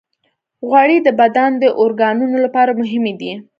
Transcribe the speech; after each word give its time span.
غوړې 0.67 0.97
د 1.03 1.09
بدن 1.19 1.51
د 1.61 1.63
اورګانونو 1.79 2.37
لپاره 2.45 2.77
مهمې 2.81 3.13
دي. 3.19 3.33